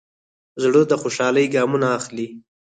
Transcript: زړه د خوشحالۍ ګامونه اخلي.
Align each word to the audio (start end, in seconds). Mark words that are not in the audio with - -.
زړه 0.63 0.81
د 0.87 0.93
خوشحالۍ 1.01 1.45
ګامونه 1.55 1.87
اخلي. 1.97 2.27